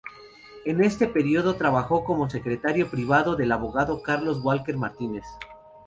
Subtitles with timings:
[0.65, 5.25] En este período trabajó como secretario privado del abogado Carlos Walker Martínez.